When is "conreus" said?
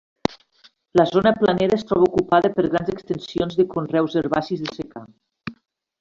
3.75-4.17